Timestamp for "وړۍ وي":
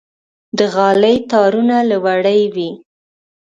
2.05-2.71